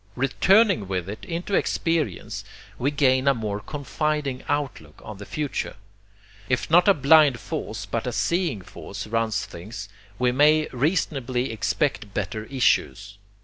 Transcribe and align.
Returning 0.15 0.87
with 0.87 1.07
it 1.07 1.23
into 1.25 1.53
experience, 1.53 2.43
we 2.79 2.89
gain 2.89 3.27
a 3.27 3.35
more 3.35 3.59
confiding 3.59 4.43
outlook 4.49 4.99
on 5.05 5.17
the 5.17 5.27
future. 5.27 5.75
If 6.49 6.71
not 6.71 6.87
a 6.87 6.95
blind 6.95 7.39
force 7.39 7.85
but 7.85 8.07
a 8.07 8.11
seeing 8.11 8.63
force 8.63 9.05
runs 9.05 9.45
things, 9.45 9.89
we 10.17 10.31
may 10.31 10.67
reasonably 10.73 11.51
expect 11.51 12.15
better 12.15 12.45
issues. 12.45 13.19